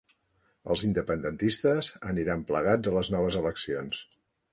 [0.75, 4.01] Els independentistes aniran plegats a les noves eleccions